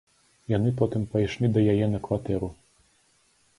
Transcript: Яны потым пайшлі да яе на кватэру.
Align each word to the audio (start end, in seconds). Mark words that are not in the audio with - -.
Яны 0.53 0.71
потым 0.79 1.03
пайшлі 1.11 1.51
да 1.59 1.65
яе 1.75 1.91
на 1.93 1.99
кватэру. 2.09 2.53